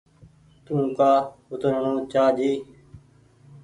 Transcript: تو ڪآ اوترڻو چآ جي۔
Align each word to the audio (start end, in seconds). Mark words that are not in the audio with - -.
تو 0.65 0.75
ڪآ 0.97 1.11
اوترڻو 1.49 1.93
چآ 2.11 2.23
جي۔ 2.37 2.51